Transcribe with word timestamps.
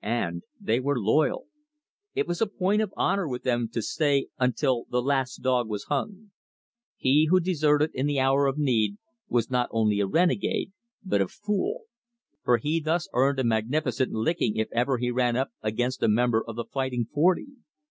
And 0.00 0.42
they 0.58 0.80
were 0.80 0.98
loyal. 0.98 1.48
It 2.14 2.26
was 2.26 2.40
a 2.40 2.46
point 2.46 2.80
of 2.80 2.94
honor 2.96 3.28
with 3.28 3.42
them 3.42 3.68
to 3.74 3.82
stay 3.82 4.28
"until 4.38 4.86
the 4.88 5.02
last 5.02 5.42
dog 5.42 5.68
was 5.68 5.84
hung." 5.84 6.30
He 6.96 7.26
who 7.28 7.40
deserted 7.40 7.90
in 7.92 8.06
the 8.06 8.18
hour 8.18 8.46
of 8.46 8.56
need 8.56 8.96
was 9.28 9.50
not 9.50 9.68
only 9.70 10.00
a 10.00 10.06
renegade, 10.06 10.72
but 11.04 11.20
a 11.20 11.28
fool. 11.28 11.82
For 12.42 12.56
he 12.56 12.80
thus 12.80 13.06
earned 13.12 13.38
a 13.38 13.44
magnificent 13.44 14.12
licking 14.12 14.56
if 14.56 14.68
ever 14.72 14.96
he 14.96 15.10
ran 15.10 15.36
up 15.36 15.50
against 15.60 16.02
a 16.02 16.08
member 16.08 16.42
of 16.42 16.56
the 16.56 16.64
"Fighting 16.64 17.04
Forty." 17.12 17.48